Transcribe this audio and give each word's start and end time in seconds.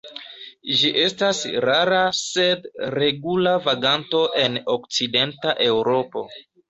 Ĝi 0.77 0.87
estas 1.01 1.41
rara 1.65 1.99
sed 2.21 2.65
regula 2.95 3.55
vaganto 3.67 4.23
en 4.45 4.57
okcidenta 4.77 5.55
Eŭropo. 5.69 6.27